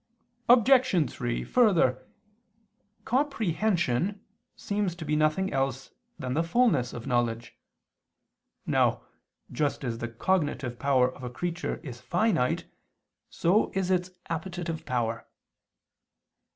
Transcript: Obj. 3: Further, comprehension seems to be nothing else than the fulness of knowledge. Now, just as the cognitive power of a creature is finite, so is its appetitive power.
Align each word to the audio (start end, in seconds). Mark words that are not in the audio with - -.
Obj. 0.49 1.11
3: 1.13 1.43
Further, 1.43 2.03
comprehension 3.05 4.19
seems 4.55 4.95
to 4.95 5.05
be 5.05 5.15
nothing 5.15 5.53
else 5.53 5.91
than 6.17 6.33
the 6.33 6.41
fulness 6.41 6.91
of 6.91 7.05
knowledge. 7.05 7.55
Now, 8.65 9.03
just 9.51 9.83
as 9.83 9.99
the 9.99 10.07
cognitive 10.09 10.79
power 10.79 11.13
of 11.13 11.21
a 11.23 11.29
creature 11.29 11.75
is 11.83 12.01
finite, 12.01 12.65
so 13.29 13.71
is 13.75 13.91
its 13.91 14.09
appetitive 14.27 14.87
power. 14.87 15.27